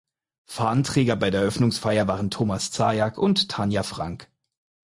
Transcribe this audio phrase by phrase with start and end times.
[0.47, 4.31] Fahnenträger bei der Eröffnungsfeier waren Thomas Zajac und Tanja Frank.